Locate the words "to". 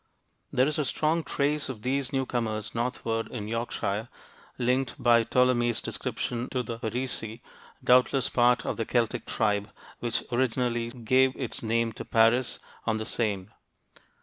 6.49-6.63, 11.93-12.03